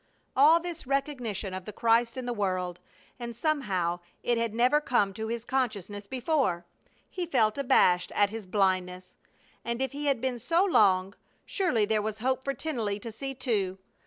[0.35, 2.79] All this recognition of the Christ in the world,
[3.19, 6.65] and somehow it had never come to his consciousness before!
[7.07, 9.13] He felt abashed at his blindness.
[9.63, 11.13] And if he had been so long,
[11.45, 13.77] surely there was hope for Tennelly to see, too.